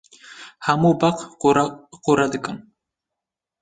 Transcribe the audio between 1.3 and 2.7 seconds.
qurequrê dikin.